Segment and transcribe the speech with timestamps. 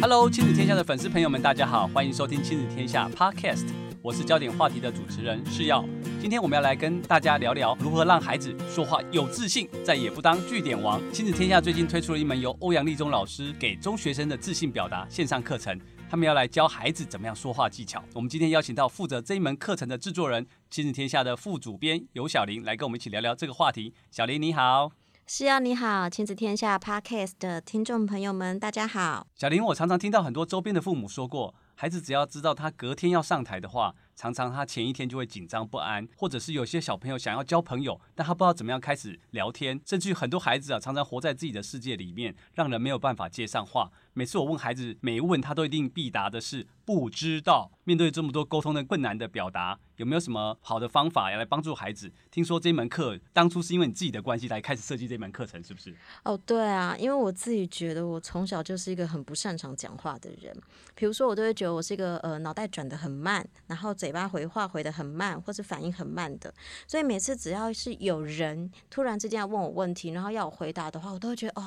[0.00, 3.66] Hello，亲子天下的粉丝朋友们，大家好，欢迎收听亲子天下 Podcast，
[4.00, 5.84] 我是焦点话题的主持人是耀。
[6.18, 10.98] 今天我们要来跟大家聊聊如何让孩子说话有自信，再也不当句点王。
[11.12, 15.78] 亲子天下最近推出了一门由欧阳立中老师给中学生的自信表达线上课程，
[16.08, 18.02] 他们要来教孩子怎么样说话技巧。
[18.14, 23.92] 我们今天邀请到负责这一门课程的制作人，亲子天下的副主编游小玲来跟我们一起聊聊这个话题。
[24.10, 24.99] 小玲你好。
[25.32, 29.28] 是要，你好，亲子天下 Podcast 的听众朋友们，大家好。
[29.36, 43.90] 小林，我常常听到很多周边的父母说过，孩子只要知道他隔天要上台的话，常常他前一天就会紧张不安，或者是有些小朋友想要交朋友，但他不知道怎么样开始聊天，甚至很多孩子啊，常常活在自己的世界里面，让人没有办法接上话。
[44.12, 47.70] 每次我问孩子每一问，他都一定必答的是不知道。
[47.84, 52.12] 面对这么多沟通的困难的表达，有没有什么好的方法要来帮助孩子？
[52.30, 55.94] 听说这门课当初是因为你自己的关系来开始设计这门课程，是不是？
[56.24, 60.54] 哦，对啊，因为我自己觉得我从小就是一个很不擅长讲话的人。
[60.94, 66.52] 比如说，我都会觉得我是一个呃脑袋转得很慢，然后嘴巴回话回得很慢，或是反应很慢的。
[66.86, 71.66] 所以每次只要是有人突然之间要问我问题，然后要我回答的话，我都会觉得哦。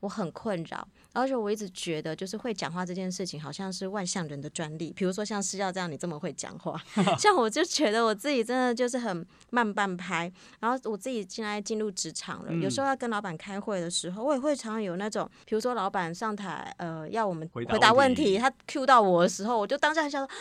[0.00, 4.90] 我很困扰，而且我一直觉得，就是会讲话这件事情好像是外向人的专利。
[4.96, 6.82] 比如说像是要这样，你这么会讲话，
[7.20, 10.32] 像我就觉得我自己真的就是很慢半拍。
[10.58, 20.34] 然后我自己现在进入职场了，嗯、有时候要跟老板开会的时候，我也会常常有那种，比如说老板上台，呃，要我们回答问题，他 cue 到我的时候，我就当下很想说。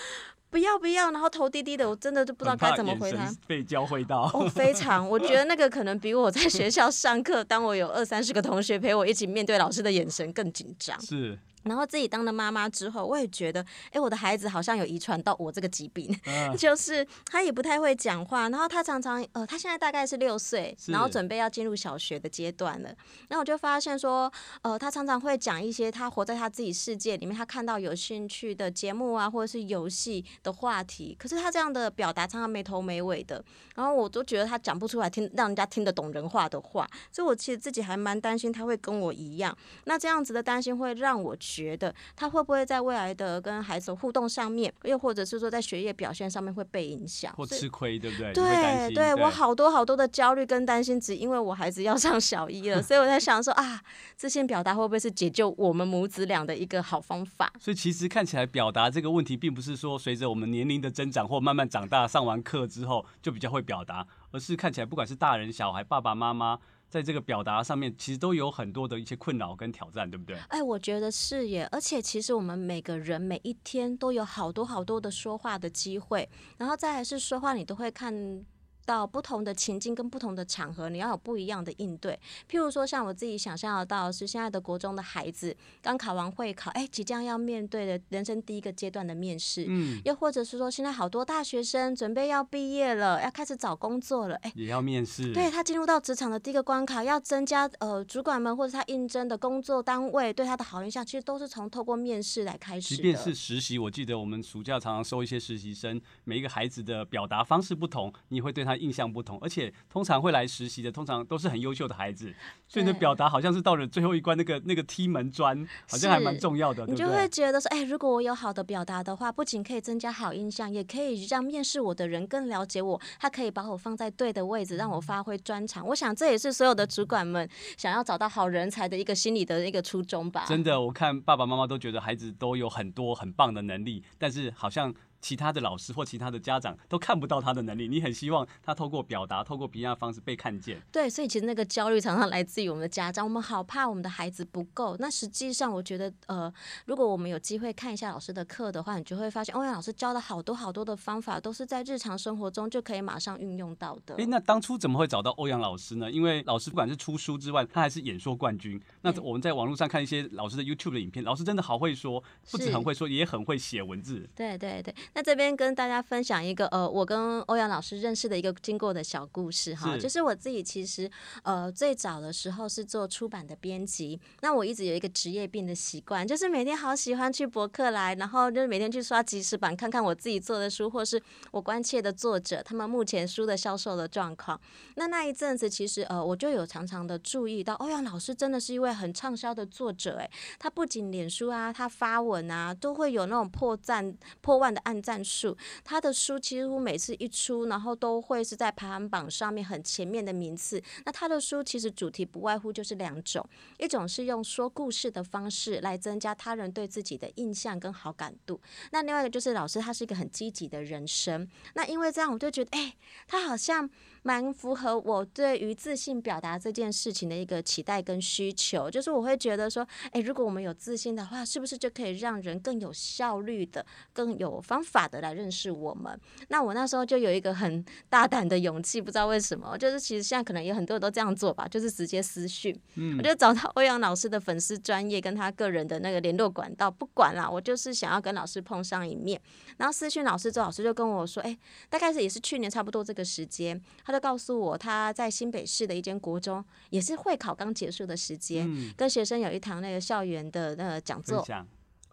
[0.50, 3.32] 不要不要，然后头低低的，我真的就不知道该怎么回他。
[3.48, 11.00] 被教会到哦，非常，我觉得那个可能比我在学校上课，当我有二三十个同学陪我一起面对老师的眼神更紧张。
[11.02, 11.38] 是。
[11.64, 18.48] 然后自己当了妈妈之后，我也觉得，哎，我的孩子好像有遗传到我这个疾病，啊、 就是他也不太会讲话。
[18.50, 22.90] 然后他常常，呃，他现在大概是六岁，然后准备要进入小学的阶段了。
[23.28, 31.16] 然后我就发现说，呃，他常常会讲一些他活在他自己世界里面，他看到有兴趣的节目啊，或者是游戏的话题。
[31.20, 33.44] 可是他这样的表达常常没头没尾的，
[33.76, 36.90] 然后我都觉得他讲不出来听让人家听得懂人话的话。
[37.12, 39.56] 所以我其实自己还蛮担心他会跟我一样。
[39.84, 41.36] 那这样子的担心会让我。
[41.50, 48.32] 觉得他会不会在未来的跟孩子互动上面，又或者是说在学业表现上面会被影响或吃亏，对不对？
[48.34, 53.82] 对对，对我好多好多的焦虑跟担心，只因为我孩子要上小一了， 所以我在想说啊，
[54.16, 57.52] 自信表达会不会是解救我们母子俩的一个好方法？
[57.60, 66.60] 所以其实看起来表达这个问题，并不是说随着我们年龄的增长或慢慢长大，上完课之后就比较会表达，而是看起来不管是大人小孩、爸爸妈妈。
[66.90, 70.36] 在这个表达上面，其实都有很多的一些困扰跟挑战，对不对？
[70.50, 71.68] 哎，我觉得是耶。
[71.72, 76.28] 而且其实我们每个人每一天都有好多好多的说话的机会，
[76.58, 78.44] 然后再来是说话，你都会看。
[78.90, 82.20] 到不同的情境跟不同的场合，你要有不一样的应对。
[82.50, 89.68] 譬如说，像我自己想象得到的是现在的国中的孩子刚考完会考，哎，即将要面对的人生第一个阶段的面试。
[89.68, 90.02] 嗯。
[90.06, 95.32] 又或者是说，现在好多大学生准备要毕业了，要开始找工作了，哎，也要面试。
[95.36, 102.96] 对，他进入到职场的第一个关卡，要增加呃主管们或者他应征的工作单位对他的好印象，其实都是从透过面试来开始。
[102.96, 108.79] 即便是实习，我记得我们暑假常常收一些实习生，每一个孩子的表达方式不同，你会对他。
[108.80, 112.34] 印象不同，而且通常会来实习的，通常都是很优秀的孩子，
[112.68, 116.86] 所以你的表达好像是到了最后一关，那个那个踢门砖，好像还蛮重要的。
[116.88, 125.86] 你就会觉得说，哎，如果我有好的表达的话，不仅可以增加好印象，也可以让面试我的人更了解我，他可以把我放在对的位置，让我发挥专长。
[125.88, 127.48] 我想这也是所有的主管们
[127.78, 130.46] 想要找到好人才的一个心理的一个初衷吧。
[130.48, 134.94] 真的，我看爸爸妈妈都觉得孩子都有很多很棒的能力，但是好像。
[135.22, 140.82] 其他的老师或其他的家长都看不到他的能力，你很希望他透过表达、透过评价的方式被看见。
[140.92, 144.96] 对，所以其实那个焦虑常常来自于我们的家长，我们好怕我们的孩子不够。
[145.00, 146.52] 那实际上，我觉得，呃，
[146.86, 154.16] 如果我们有机会看一下老师的课的话，你就会发现，欧阳老师教了好多好多的方法，都是在日常生活中就可以马上运用到的。
[154.16, 156.10] 诶，那当初怎么会找到欧阳老师呢？
[156.12, 158.80] 因为老师不管是出书之外，他还是演说冠军。
[159.02, 164.28] 那我们在网络上看一些老师的 YouTube 的影片，老师真的好会说，不止很会说，也很会写文字。
[164.36, 166.00] 对对对，那这边跟大家。
[166.10, 171.12] 分享一个呃，我跟欧阳老师认识的一个经过的小故事哈，就是我自己其实
[171.44, 181.22] 呃最早的时候是做出版的编辑，那我一直有一个职业病的习惯，就是每天好喜欢去博客来，然后就是每天去刷即时版，看看我自己做的书或是
[181.52, 184.60] 我关切的作者他们目前书的销售的状况。
[184.96, 200.82] 那那一阵子其实呃我就有常常的注意到，欧阳老师真的是一位很畅销的作者诶，他不仅脸书啊，他发文啊都会有那种破赞破万的按战术，他的书几乎每次一出，然后都会是在排行榜上面很前面的名次。
[201.06, 203.48] 那他的书其实主题不外乎就是两种，
[203.78, 208.60] 一种是用说故事的方式来增加他人对自己的印象跟好感度，
[208.92, 211.48] 那另外一个就是老师他是一个很积极的人生。
[211.76, 212.96] 那因为这样，我就觉得，哎，
[213.28, 213.90] 他好像。
[214.30, 223.84] 蛮符合我对于自信表达这件事情的一个期待跟需求，就是我会觉得说，诶，如果我们有自信的话，是不是就可以让人更有效率的、
[224.14, 226.16] 更有方法的来认识我们？
[226.50, 239.42] 那我那时候就有一个很大胆的勇气，不知道为什么，就是其实现在可能有很多人都这样做吧，就是直接私讯，嗯，我就找到欧阳老师的粉丝专业跟他个人的那个联络管道，不管啦，我就是想要跟老师碰上一面，
[239.78, 241.58] 然后私讯老师之后，老师就跟我说，诶，
[241.90, 243.82] 大概是也是去年差不多这个时间。
[244.06, 251.46] 他就告诉我，他在新北市的一间国中，也是会考刚结束的时间，嗯、跟学生有一堂那个校园的那个讲座。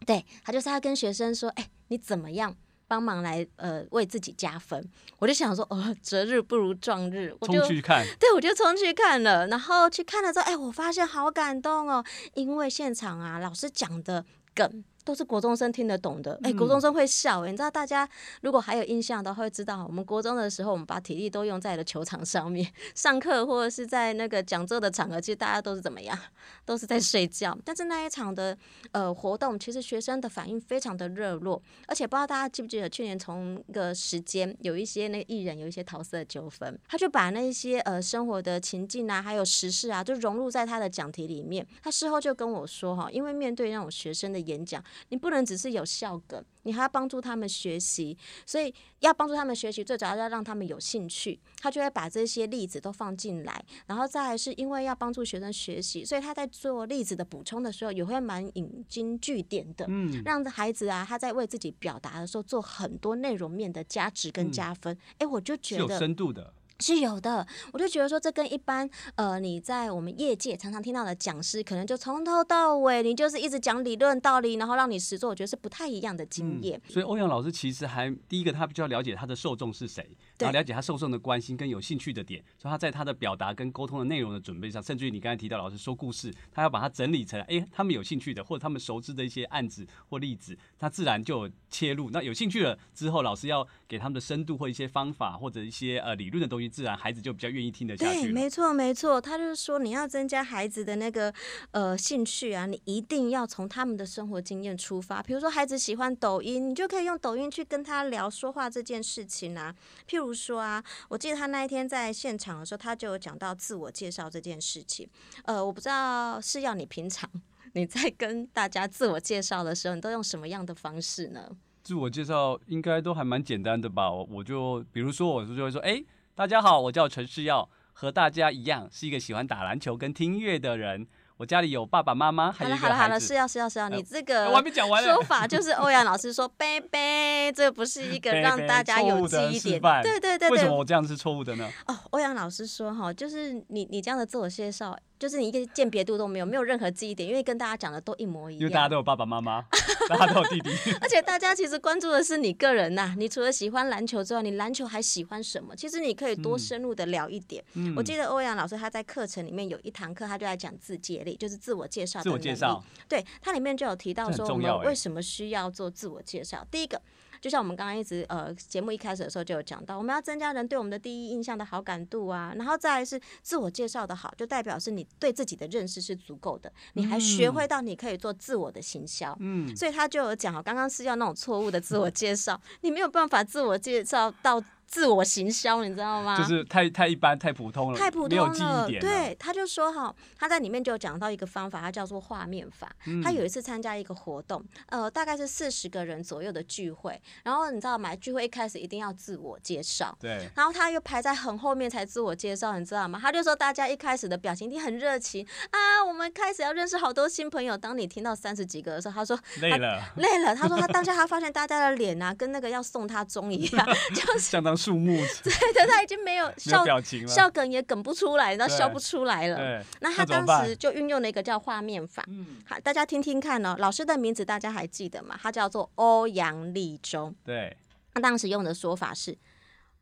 [0.05, 2.55] 对，他就是他跟学生说：“哎、欸，你怎么样
[2.87, 4.87] 帮忙来呃为自己加分？”
[5.17, 8.05] 我就想说：“哦，择日不如撞日，我就去看。
[8.19, 12.03] ”对，我就冲去看了，然后去看了之后，哎、欸，我发现好感动哦，
[12.35, 14.83] 因为现场啊，老师讲的梗。
[15.07, 18.07] 都是国中生听得懂的，哎、欸，国中生会笑、欸，你知道，大家
[18.41, 26.19] 如果还有印象的话，会知道，我们国中的时候，我们把体力都用在了球场上面， 上课或者是在那个讲座的场合，其实大家都是怎么样，
[26.65, 27.57] 都是在睡觉。
[27.63, 28.57] 但是那一场的
[28.91, 41.65] 呃活动，其实学生的反应非常的热络，而且不知道大家记不记得，去年从一个时间有一些那个艺人有一些桃色纠纷，他就把那一些呃生活的情境啊，还有时事啊，就融入在他的讲题里面。
[41.81, 44.83] 他事后就跟我说哈，因为面对那种学生的演讲。
[45.09, 51.39] 你不能只是有笑梗，你还要帮助他们学习，所以要帮助他们学习，最主要要让他们有兴趣。
[51.61, 64.95] 他就会把这些例子都放进来，然后再来是因为要帮助学生学习，所以他在做例子的补充的时候，也会蛮引经据典的，嗯，让孩子啊他在为自己表达的时候做很多内容面的加值跟加分。
[65.17, 66.53] 哎、嗯，我就觉得有深度的。
[66.79, 76.79] 是有的，我就觉得说，这跟一般呃你在我们业界常常听到的讲师，可能就从头到尾你就是一直讲理论道理，然后让你实做，我觉得是不太一样的经验。
[76.85, 80.07] 嗯、所以欧阳老师其实还第一个，他比较了解他的受众是谁，
[80.37, 92.09] 然后了解他受众的关心跟有兴趣的点，所以他在他的表达跟沟通的内容的准备上，甚至于你刚才提到老师说故事，他要把它整理成，哎，他们有兴趣的或者他们熟知的一些案子或例子，他自然就有切入。
[92.11, 98.23] 那有兴趣了之后，老师要给他们的深度或一些方法或者一些呃理论的东西，自然孩子就比较愿意听得下去。
[98.23, 101.33] 对，没错没错，他就是说你要增加孩子的那个
[101.71, 105.21] 呃兴趣啊，你一定要从他们的生活经验出发。
[105.21, 109.73] 比如说孩子喜欢抖音，你就可以用抖音去跟他聊说话这件事情啊。
[110.09, 115.07] 譬如说啊，我记得他那一天在现场的时候，他就有讲到自我介绍这件事情。
[115.45, 117.29] 呃，我不知道是要你平常
[117.73, 121.49] 你在跟大家自我介绍的时候，你都用什么样的方式呢？
[121.83, 124.11] 自我介绍应该都还蛮简单的吧？
[124.11, 126.03] 我就比如说，我就会说，哎，
[126.37, 131.07] 大家好，我叫陈世耀，和大家一样是一个喜欢打篮球跟听音乐的人。
[131.37, 132.79] 我家里有爸爸妈妈，还有一个。
[132.79, 139.81] 好了好了好了，是要是要是要，你这个说法就是欧阳老师说贝贝，这不是一个 让大家有记忆点。
[140.03, 140.49] 对对对对。
[140.51, 141.67] 为什么我这样是错误的呢？
[141.87, 144.95] 哦，欧阳老师说哈，就是你你这样的自我介绍。
[145.19, 148.61] 就是你一个鉴别度都没有，没有任何记忆点，因为跟大家讲的都一模一样。
[148.61, 149.61] 因为大家都有爸爸妈妈，
[150.07, 150.69] 大家都有弟弟。
[151.01, 155.75] 而且大家其实关注的是你个人呐、啊，你除了喜欢篮球之外，你篮球还喜欢什么？
[155.75, 157.63] 其实你可以多深入的聊一点。
[157.73, 162.21] 嗯、我记得欧阳老师他在课程里面有一堂课，他就在讲自介力，就是自我介绍。
[162.21, 162.83] 自我介绍。
[163.07, 166.65] 对，他里面就有提到说，我们为什么需要做自我介绍？
[166.69, 167.01] 第一个。
[167.41, 184.63] 就像我们刚刚一直呃节目一开始的时候就有讲到，我们要增加人对我们的第一印象的好感度啊，然后再来是自我介绍的好，就代表是你对自己的认识是足够的，你还学会到你可以做自我的行销，嗯，所以他就有讲，刚刚是要那种错误的自我介绍，你没有办法自我介绍到。
[184.87, 186.37] 自我行销，你知道吗？
[186.37, 188.87] 就是太太一般，太普通了，太普通了。
[189.01, 192.89] 对，他就说哈，他在里面就有讲到一个方法，他叫做画面法。
[193.05, 197.21] 嗯、他有一次参加一个活动，呃，大概是四十个人左右的聚会。
[197.43, 198.15] 然后你知道吗？
[198.15, 200.17] 聚会一开始一定要自我介绍。
[200.21, 200.49] 对。
[200.55, 203.19] 然后他又排在很后面才自我介绍，你知道吗？
[203.21, 207.77] 他就说大家一开始的表情一定很热情啊，我们开始要认识好多新朋友。
[207.77, 210.55] 当你听到三十几个的时候，他说累了，累了。
[210.55, 214.76] 他说他当下他发现大家的脸啊，跟那个要送他钟一样， 就是相当。
[214.77, 219.83] 树木，对的，他已经没有笑，没有表情了，笑梗也梗不出来，然后笑不出来了。
[219.99, 223.75] 那他当时就运用了一个叫画面法，嗯，好，大家听听看哦。
[223.79, 225.37] 老师的名字大家还记得吗？
[225.41, 227.35] 他叫做欧阳立中。
[227.43, 227.75] 对，
[228.13, 229.37] 他当时用的说法是：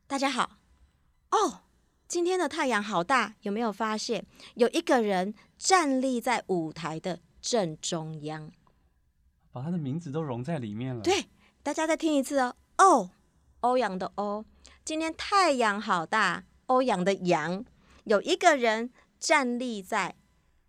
[0.06, 0.58] 大家好，
[1.32, 1.62] 哦，
[2.08, 8.52] 今天的太阳好大，有没有发现有一个人站立在舞台的正中央？
[9.52, 11.02] 把他的名字都融在里面了。
[11.02, 11.28] 对，
[11.64, 12.56] 大家再听一次哦。
[12.78, 13.10] 哦，
[13.62, 14.44] 欧阳的欧，
[14.86, 17.66] 今天太阳好大，欧阳的阳，
[18.04, 20.14] 有一个人站立在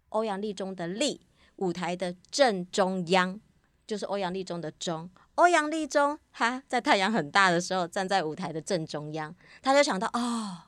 [0.08, 1.20] 欧阳立中的立
[1.56, 3.38] 舞台的正中央，
[3.86, 5.10] 就是欧阳立中的中。
[5.34, 10.65] 欧阳立中他在太阳很大的时候站在舞台的正中央，他就想到哦。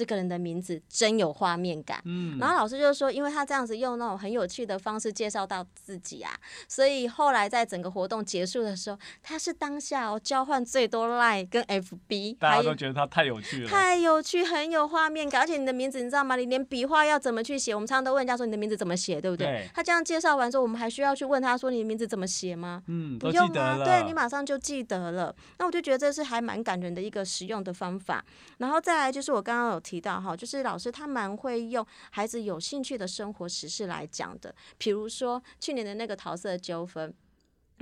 [0.00, 6.32] 这个人的名字真有画面感，嗯，然后老师就说，因为他这样子用那种很有趣的方式介绍到自己啊，
[6.66, 16.36] 所以后来在整个活动结束的时候，他是当下哦交换最多 Line 跟 FB，大家都觉得他太有趣了，太有趣，很有画面感，而且你的名字你知道吗？
[16.36, 19.46] 你连笔画要怎么去写，我们常常都问人家说你的名字怎么写，对不对？
[19.46, 22.82] 对，他这样介绍完之后，我们还需要去问他说你的名字怎么写吗？
[22.86, 25.36] 嗯，不用啊，对，你马上就记得了。
[25.58, 28.24] 那我就觉得这是还蛮感人的一个实用的方法。
[28.58, 30.60] 然后再来就是我刚刚有提到哈，就是。
[30.62, 37.12] 老师他蛮会用孩子有兴趣的生活实事来讲的，比如说去年的那个桃色纠纷，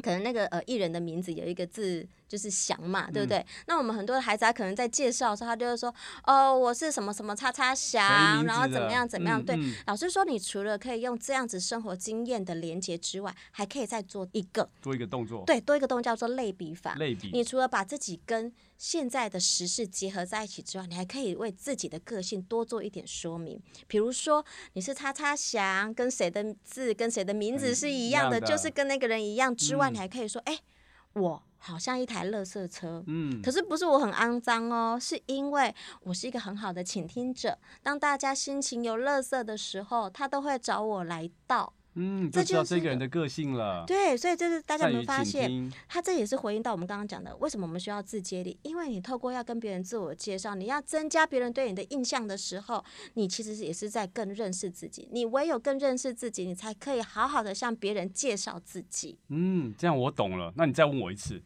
[0.01, 3.39] 可能那个呃艺人的名字有一个字就是祥嘛，对不对？
[3.39, 5.93] 嗯、那我们很多的孩子他可能在介绍的时候，他就会说
[6.25, 9.41] 哦，我是什么什么叉叉祥，然后怎么样怎么样。
[9.41, 16.95] 嗯、对，嗯、老师说你除了可以用这样子生活经验的连接之外，还可以再做一个多一个动作，对，多一个动作叫做类比法。
[16.97, 23.61] 类比，你除了把自己跟现在的时事结合在一起之外，你还可以为自己的个性多做一点说明。
[23.87, 24.45] 比如说，
[24.75, 30.59] 你是叉叉祥，跟谁的字跟谁的名字是一样的，嗯、样的就是跟那个人一样之外，嗯、你还可以说，哎，
[31.15, 37.59] 我好像一台垃圾车，嗯，可是不是我很肮脏哦，是因为我是一个很好的倾听者。
[37.83, 41.73] 当大家心情有垃圾的时候，他都会找我来倒。
[42.01, 43.85] 嗯，就知道这个人的个性了。
[43.85, 48.57] 对，所以这是大家有没有发现，他这也是回应到我们刚刚讲的，为什么我们需要自接力？
[48.63, 55.09] 因为你透过要跟别人自我介绍，你要增加别人对你的印象的时候，你其实也是在更认识自己。
[55.11, 59.19] 你唯有更认识自己，你才可以好好的向别人介绍自己。
[59.29, 60.53] 嗯，这样我懂了。
[60.57, 61.43] 那你再问我一次，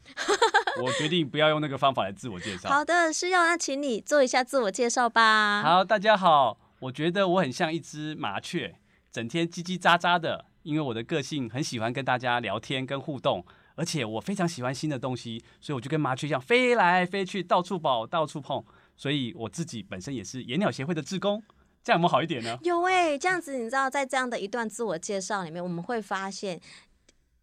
[0.82, 2.68] 我决定不要用那个方法来自我介绍。
[2.70, 5.62] 好的，是要那请你做一下自我介绍吧。
[5.62, 8.76] 好，大家好，我觉得我很像一只麻雀。
[9.12, 18.64] 整天叽叽喳喳的，因为我的个性很喜欢跟大家聊天跟互动，而且我非常喜欢新的东西，所以我就跟麻雀一样飞来飞去，到处跑，到处碰。
[18.96, 21.42] 所以我自己本身也是野鸟协会的志工，
[21.84, 22.58] 这样有没有好一点呢？
[22.62, 26.60] 有诶、这样子你知道，在这样的一段自我介绍里面，我们会发现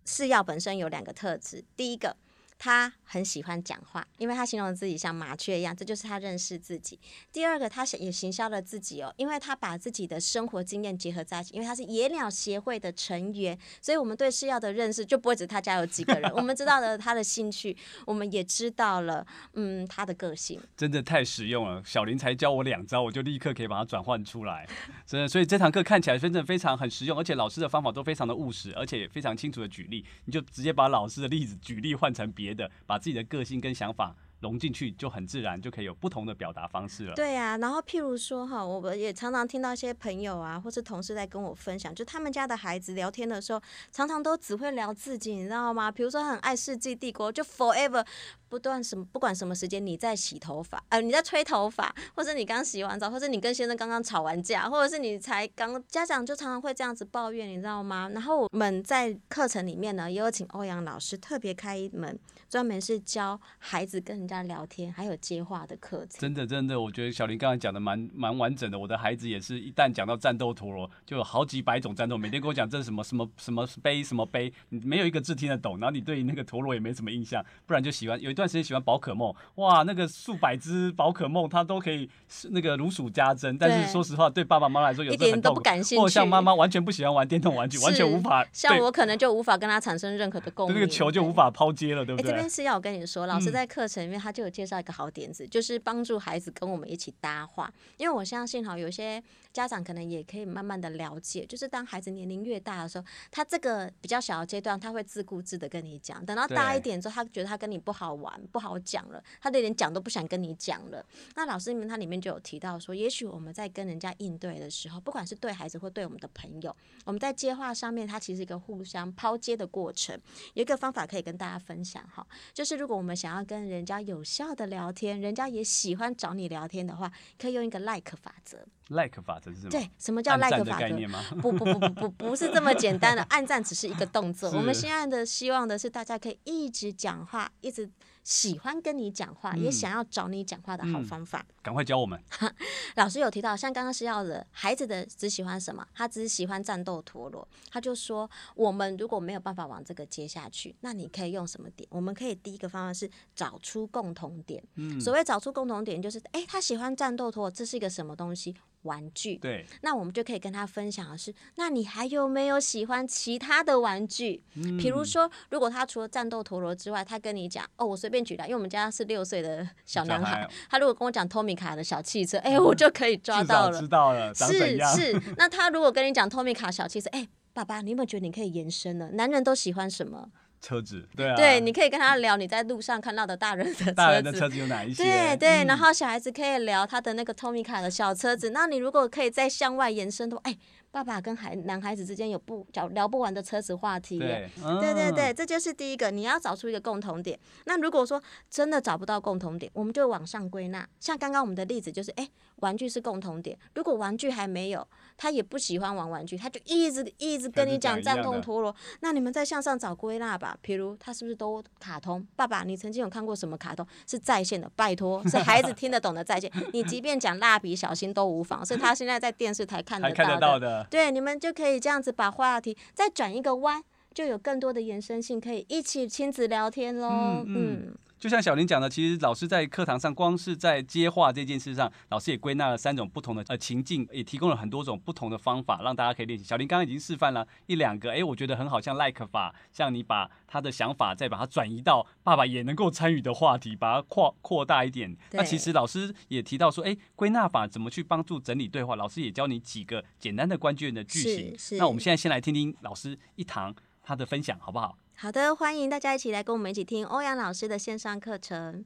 [0.05, 2.15] 是要本身有两个特质，第一个。
[2.59, 6.99] 他很喜欢讲话，因为他形容自己像麻雀一样，这就是他认识自己。
[7.31, 17.75] 第二个，他也行销了自己哦，因为他把自己的生活经验结合在一起，因为他是野鸟协会的成员，所以我们对市调的认识就不会只他家有几个人， 我们知道了他的兴趣，
[18.05, 20.59] 我们也知道了，嗯，他的个性。
[20.75, 24.67] 真的太实用了，小林才教我两招，我就立刻可以把它转换出来，
[25.07, 25.25] 真的。
[25.29, 32.48] 所以这堂课看起来真的非常很实用，而且老师的方法都非常的务实，而且也非常清楚的举例，你就直接把老师的例子举例换成别。
[32.49, 37.15] 别的，把自己的个性跟想法融进去，就很自然，就可以有不同的表达方式了。
[37.15, 45.91] 对啊，然后譬如说哈，我们也常常听到一些朋友啊，或是同事在跟我分享，就他们家的孩子聊天的时候，常常都只会聊自己，你知道吗？
[45.91, 48.05] 比如说很爱世纪帝国，就 forever。
[48.49, 58.09] 不断什么，不管什么时间，你在洗头发，呃，你在吹头发，或者你刚洗完澡，或者你跟先生刚刚吵完架，或者是你才刚，家长就常常会这样子抱怨，你知道吗？
[58.11, 62.17] 然后我们在课程里面呢，也有请欧阳老师特别开一门，
[62.49, 66.19] 专门是教孩子跟家聊天还有接话的课程。
[66.19, 68.79] 真的，真的，我觉得小林刚才讲的蛮蛮完整的。
[68.79, 78.29] 我的孩子也是一旦讲到战斗陀螺，就有好几百种战斗，每天跟我讲这是什么什么什么杯什么杯，你没有一个字听得懂，然后你对那个陀螺也没什么印象，不然就喜欢有。
[78.29, 82.07] 一段时间喜欢宝可梦，哇，那个数百只宝可梦，它都可以
[82.51, 83.57] 那个如数家珍。
[83.57, 85.99] 但是说实话，对爸爸妈妈来说，有时候很一点都不感兴趣。
[85.99, 88.45] 或像妈妈完全不喜欢玩电动玩具，完全无法。
[88.53, 90.75] 像我可能就无法跟他产生任何的共鸣。
[90.75, 92.29] 那个球就无法抛接了，对不对？
[92.31, 97.71] 这边是要我跟你说，老师在课程里面他就有介绍一个好点子，嗯、就是帮助孩子跟我们一起搭话。
[97.97, 99.23] 因为我相信哈，有些
[99.53, 106.23] 家长可能也可以慢慢的了解，就是当孩子年龄越大的时候，他这个比较小的阶段，他会自顾自的跟你讲。
[106.25, 109.23] 等到大一点之后，他觉得他跟你不好玩，不好讲了。
[109.41, 111.05] 他连讲都不想跟你讲了。
[111.35, 120.17] 那老师们他里面就有提到说，也许我们在跟人家应对的时候，不管是对孩子或对我们的朋友，我们在接话上面，它其实是一个互相抛接的过程。
[120.53, 128.57] 有一个方法可以跟大家分享哈，就是如果我们想要跟人家有效的聊天，人家也喜欢找你聊天的话，可以用一个 like 法则。
[128.89, 129.69] like 法则是什么？
[129.69, 131.35] 对，什么叫 like 法则？
[131.41, 134.49] 不不不不不，不是这么简单的， 按赞只是一个动作。
[134.51, 137.89] 我们现在的希望的是大家可以一直讲话，一直。
[138.29, 142.23] 喜欢跟你讲话，也想要找你讲话的好方法，赶、快教我们。
[142.95, 145.83] 老师有提到，像刚刚是要的孩子的只喜欢什么？
[145.95, 147.47] 他只喜欢战斗陀螺。
[147.71, 151.89] 他就说，我们如果没有办法往这个接下去，那你可以用什么点？
[151.91, 154.63] 我们可以第一个方法是找出共同点。
[154.75, 158.55] 嗯，所谓找出共同点，就是哎，他喜欢战斗陀螺，这是一个什么东西？
[158.83, 159.35] 玩具。
[159.37, 164.41] 对，那我们就可以跟他分享的是，那你还有没有喜欢其他的玩具？
[164.55, 175.21] 嗯，比如说，如果他除了战斗陀螺之外，他跟你讲，哦，我随便举例，因为我们家是六岁的小男孩，他如果跟我讲托米卡的小汽车， 哎，我就可以抓到了，知道了，是是。
[175.37, 179.09] 那他如果跟你讲托米卡小汽车，哎，爸爸，你有没有觉得你可以延伸呢？
[179.13, 180.29] 男人都喜欢什么？
[180.61, 185.03] 车子，对啊，对，你可以跟他聊你在路上看到的大人的车子，大人的车子有哪一些？
[185.03, 188.49] 对对，然后小孩子可以聊他的那个托米卡的小车子。
[188.51, 190.57] 那你如果可以再向外延伸的话，哎。
[190.91, 197.39] 爸爸跟孩男孩子之间有不聊聊不完的车子话题耶，对，嗯、对对对，这就是第一个，你要找出一个共同点。
[197.65, 200.89] 那如果说真的找不到共同点，我们就往上归纳。
[200.99, 203.55] 像刚刚我们的例子就是，哎，玩具是共同点。
[203.75, 204.87] 如果玩具还没有，
[205.21, 210.57] 他也不喜欢玩玩具，他就一直一直跟你讲战斗陀螺，那你们再向上找归纳吧。
[210.61, 212.25] 比如他是不是都卡通？
[212.37, 214.71] 爸爸，你曾经有看过什么卡通是在线的？
[214.77, 216.49] 拜托， 是孩子听得懂的在线。
[216.71, 220.87] 你即便讲蜡笔小新都无妨，是他现在在电视台 看得到的。
[220.89, 223.83] 对，你们就可以这样子把话题再转一个弯，
[224.13, 227.09] 就有更多的延伸性，可以一起亲子聊天喽。
[227.09, 227.45] 嗯。
[227.45, 227.55] 嗯
[227.89, 236.43] 嗯就像小林讲的，其实老师在课堂上，光是在接话这件事上，老师也归纳了三种不同的呃情境，也提供了很多种不同的方法，让大家可以练习。
[236.43, 245.15] 小林刚刚已经示范了一两个，哎，我觉得很好，像 like 法，像你把他的想法再把它转移到爸爸也能够参与的话题，把它扩扩大一点。
[245.31, 248.97] 那其实老师也提到说，哎，归纳法怎么去帮助整理对话？
[248.97, 251.77] 老师也教你几个简单的关键的句型。
[251.77, 253.73] 那我们现在先来听听老师一堂
[254.03, 254.97] 他的分享，好不好？
[255.21, 258.85] 好的，欢迎大家一起来跟我们一起听欧阳老师的线上课程。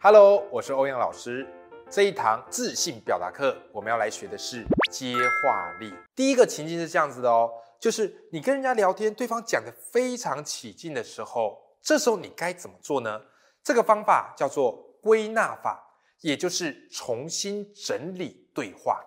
[0.00, 1.44] Hello，我是欧阳老师。
[1.90, 5.92] 这一堂自信表达课，我们要来学的是接话力。
[6.14, 13.20] 第一个情境是这样子的哦，就是你跟人家聊天，对方讲得非常起劲的时候，这时候你该怎么做呢？
[13.64, 19.04] 这个方法叫做归纳法，也就是重新整理对话，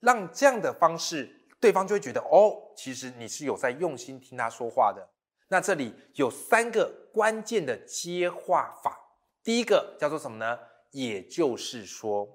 [0.00, 1.42] 让这样的方式。
[1.64, 5.02] 对方就会觉得哦，其实你是有在用心听他说话的。
[5.48, 9.00] 那这里有三个关键的接话法，
[9.42, 10.58] 第一个叫做什么呢？
[10.90, 12.28] 也就是说，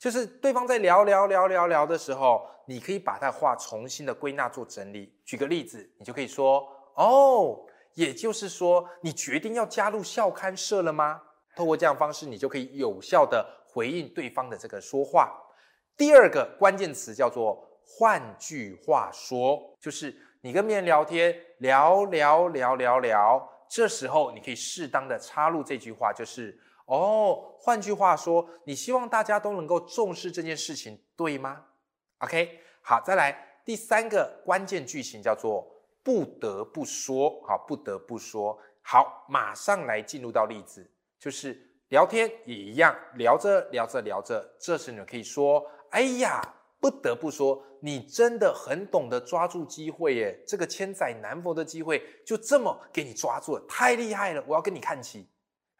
[0.00, 5.14] 就是对方在聊聊聊聊聊的时候，你可以把他话重新的归纳做整理。
[5.24, 11.22] 举个例子，你就可以说哦，也就是说，你决定要加入校刊社了吗？
[11.54, 15.32] 透过这样方式，你就可以有效的回应对方的这个说话。
[15.96, 17.68] 第二个关键词叫做。
[17.94, 31.64] 换句话说，就是你跟别人聊天，聊聊聊聊聊，这时候你可以适当的插入这句话，就是哦，换句话说，你希望大家都能够重视这件事情，对吗
[32.18, 35.66] ？OK，好，再来第三个关键句型叫做
[36.02, 41.56] 不得不说，好，不得不说，好，马上来进入到例子，就是
[41.88, 46.40] 聊天也一样，聊着聊着聊着，这时你可以说，哎呀。
[46.82, 50.42] 不得不说，你真的很懂得抓住机会耶！
[50.44, 54.42] 这个千载难逢的机会就这么给你抓住了，太厉害了！
[54.48, 55.24] 我要跟你看齐。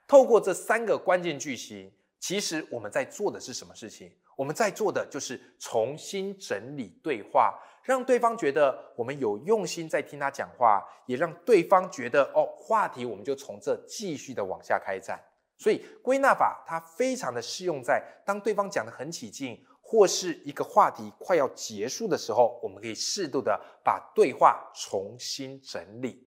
[0.07, 4.13] 透过这三个关键句型，其实我们在做的是什么事情？
[4.37, 15.21] 我们在做的就是重新整理对话，让对方觉得我们有用心在听他讲话，也让对方觉得哦，话题我们就从这继续的往下开展。
[15.59, 19.61] 所以归纳法它非常的适用在当对方讲得很起劲。
[19.93, 26.27] 或是一个话题快要结束的时候，我们可以适度的把对话重新整理。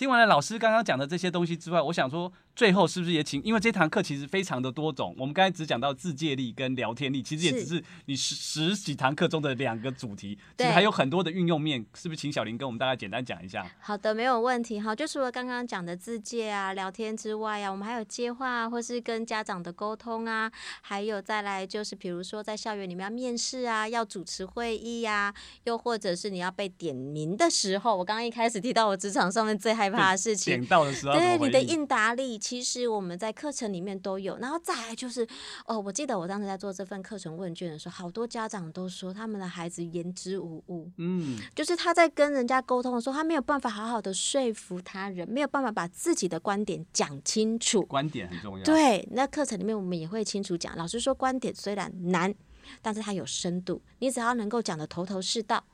[0.00, 3.42] 听完了老师刚刚讲的这些东西之外，我想说，最后是不是也请？
[3.42, 12.18] 因为这堂课其实非常的多种，我们刚才只讲到自介力跟聊天力，其实也只是你十十几堂课中的两个主题，其实还有很多的运用面，是不是？
[12.18, 13.70] 请小林跟我们大概简单讲一下。
[13.78, 14.80] 好的，没有问题。
[14.80, 25.34] 好，就除了刚刚讲的自介啊、聊天之外啊，我们还有接话啊，或是跟家长的沟通啊，还有再来就是比如说在校园里面要面试啊，要主持会议呀、啊，
[25.64, 30.52] 又或者是你要被点名的时候，我刚刚一开始提到我职场上面最害害怕的事情。
[30.52, 34.36] 点到的时候，对你的应答力，其实我们在课程里面都有。
[34.38, 35.26] 然后再来就是，
[35.66, 40.90] 哦，我记得我当时在做这份课程问卷的时候，好多家长都说他们的孩子言之无物。
[40.96, 47.82] 嗯，就是他在跟人家沟通的时候，他没有办法好好的说服他人，没有办法把自己的观点讲清楚。
[47.82, 48.64] 观点很重要。
[48.64, 50.76] 对，那课程里面我们也会清楚讲。
[50.76, 52.34] 老师说，观点虽然难，
[52.82, 53.82] 但是它有深度。
[53.98, 55.64] 你只要能够讲的头头是道。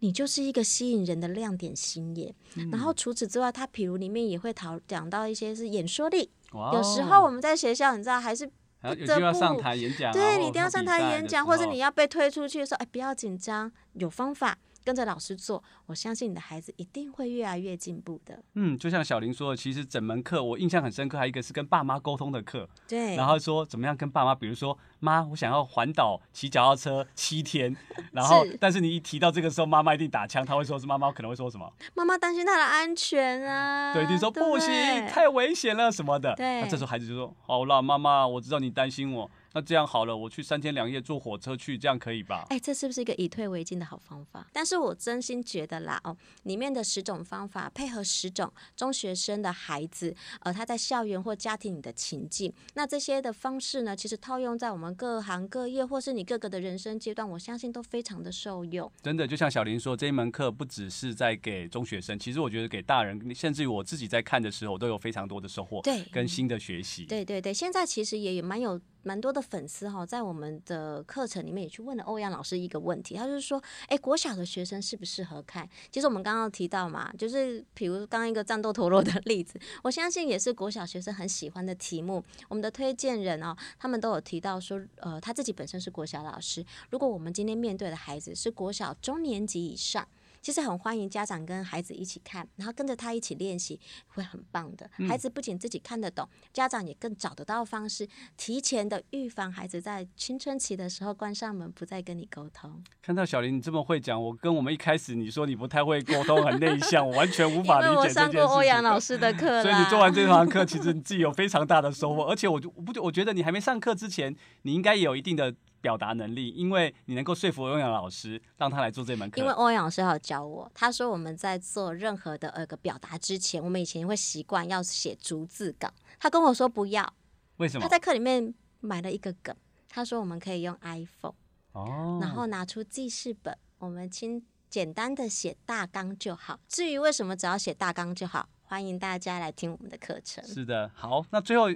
[0.00, 6.30] 你就是一个吸引人的亮点星耶，嗯、然后除此之外，他比如里面也会讨讲到一些是演说力。
[6.52, 8.46] 哦、有时候我们在学校，你知道还是
[8.80, 14.58] 不得不要上台演讲，对，你一定要上台演讲，或者你要被推出去的时候，哎，不要紧张，有方法。
[14.86, 18.40] 跟着老师做，我相信你的孩子一定会越来越进步的。
[18.54, 22.68] 嗯，就像小林说的，其实整门课我印象很深刻，还有一个是跟爸妈沟通的课。
[22.86, 23.16] 对。
[23.16, 27.76] 然后说怎么样跟爸妈，比如说妈，我想要环岛骑脚踏车七天，
[28.12, 31.68] 然后是但是你一提到这个时候，妈妈一定打枪，他会说是妈妈可能会说什么？
[31.94, 33.92] 妈妈担心她的安全啊。
[33.92, 34.70] 对，你说不行，
[35.08, 36.32] 太危险了什么的。
[36.36, 36.60] 对。
[36.60, 39.28] 那这时候孩子就说：好了，妈妈，我知道你担心我。
[39.56, 42.44] 那这样好了，我去三天两夜坐火车去，这样可以吧？
[42.50, 44.46] 哎，这是不是一个以退为进的好方法？
[44.52, 58.92] 但是我真心觉得啦，哦，里面的十种方法配合十种中学生的孩子，呃，他在校园或家庭里的情境，那这些的方式呢，其实套用在我们各行各业或是你各个的人生阶段，我相信都非常的受用。
[59.00, 67.06] 真的，就像小林说，这一门课不只是在给中学生，其实我觉得给大人，甚至于我自己在看的时候，都有非常多的收获，对，跟新的学习。
[67.06, 68.78] 对对对，现在其实也有蛮有。
[69.06, 75.68] 蛮多的粉丝哈，在我们的课程里面也去问了欧阳老师一个问题，他就是说，哎，国小的学生适不适合看？
[75.92, 82.20] 其实我们刚刚提到嘛，就是比如刚刚一个战斗陀螺的例子，我相信也是国小学生很喜欢的题目。
[82.48, 90.08] 我们的推荐人哦，他们都有提到说，呃，他自己本身是国小老师，如果我们今天面对的孩子是国小中年级以上。
[90.46, 94.88] 其实很欢迎家长跟孩子一起看，然后跟着他一起练习，会很棒的。
[95.08, 102.80] 孩子不仅自己看得懂，嗯、家长也更找得到方式，提前的预防孩子在青春期的时候关上门不再跟你沟通。
[103.02, 112.22] 看到小林你这么会讲，我跟我们一开始你说你不太会沟通，很内向，我完全无 法理解我上过欧阳老师的课， 所以你做完这堂课， 其实你自己有非常大的收获。
[112.22, 114.32] 而且我就我不我觉得你还没上课之前，
[114.62, 115.52] 你应该也有一定的。
[115.80, 119.40] 表达能力，因为你能够说服欧阳老师，让他来做这门课。
[119.40, 125.88] 因为欧阳老师要教我，他说我们在做任何的呃个表达之前，我们以前会习惯要写逐字稿。
[126.18, 127.14] 他跟我说不要，
[127.58, 127.82] 为什么？
[127.82, 129.54] 他在课里面买了一个梗，
[129.88, 131.34] 他说我们可以用 iPhone，
[131.72, 136.58] 哦，然后拿出记事本，我们轻简单的写大纲就好。
[136.66, 140.44] 至于为什么只要写大纲就好，欢迎大家来听我们的课程。
[140.44, 141.66] 是的，好，那最后。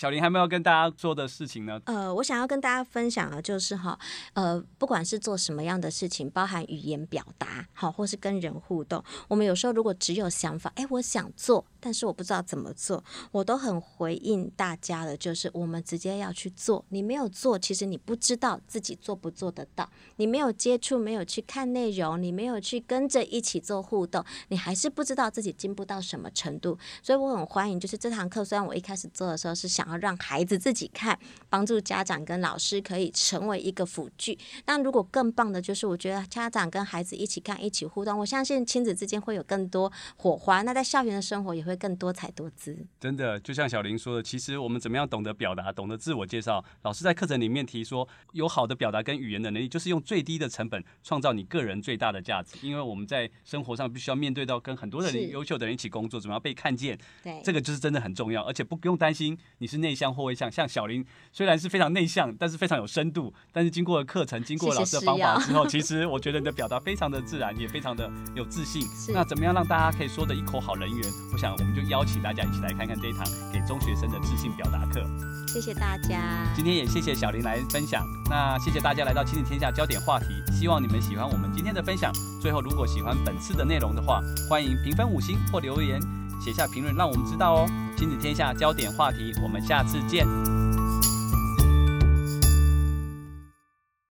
[0.00, 1.78] 小林还没有跟大家做的事情呢。
[1.84, 3.98] 呃，我想要跟大家分享的，就是哈，
[4.32, 16.84] 呃，不管是做什么样的事情，包含语言表达，好，或是跟人互动，我们有时候如果只有想法，哎，我想做，但是我不知道怎么做，我都很回应大家的，就是我们直接要去做。
[16.88, 19.86] 你没有做，其实你不知道自己做不做得到。
[20.16, 26.78] 你没有接触，没有去看内容，你没有去跟着一起做互动，你还是不知道自己进步到什么程度。
[27.02, 29.90] 所以我很欢迎，就是这堂课，虽然我一开始做的时候是想。
[29.90, 34.38] 要让孩子自己看，帮助家长跟老师可以成为一个辅具。
[34.66, 40.62] 那如果更棒的就是，我觉得家长跟孩子一起看，一起互动，我相信亲子之间会有更多火花。
[40.62, 42.86] 那在校园的生活也会更多彩多姿。
[43.00, 46.64] 真的，就像小林说的，其实我们怎么样懂得表达，懂得自我介绍。
[46.82, 52.56] 老师在课程里面提说，有好的表达跟语言的能力，就是用最低的成本创造你个人最大的价值。
[52.62, 56.96] 因为我们在生活上必须要面对到跟很多人优秀的人一起工作，怎么样被看见？
[57.24, 59.80] 对，这个就是真的很重要，而且不用担心你是。
[59.80, 61.02] 内向或外向，像小林
[61.32, 63.32] 虽然是非常内向，但是非常有深度。
[63.50, 68.82] 但是经过了课程，经过老师的方法之后，其实我觉得你的表达非常的自然，也非常的有自信。
[69.14, 71.00] 那怎么样让大家可以说的一口好人缘？
[71.32, 75.06] 我想我们就邀请大家一起来看看这一堂给中学生的自信表达课。
[75.46, 78.06] 谢谢大家，今天也谢谢小林来分享。
[78.28, 82.12] 那谢谢大家来到亲子天下焦点话题，希望你们喜欢我们今天的分享。
[82.40, 86.00] 最后，如果喜欢本次的内容的话，欢迎评分五星或留言。
[86.40, 87.66] 写下评论，让我们知道哦。
[87.98, 90.26] 亲子天下焦点话题，我们下次见。